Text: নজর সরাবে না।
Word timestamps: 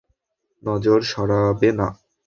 নজর 0.63 0.99
সরাবে 1.11 1.69
না। 1.79 1.87